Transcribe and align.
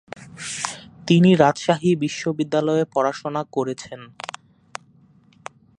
তিনি 1.07 1.29
রাজশাহী 1.35 1.91
বিশ্ববিদ্যালয়ে 1.95 2.85
পড়াশোনা 2.93 3.41
করেছেন। 3.51 4.01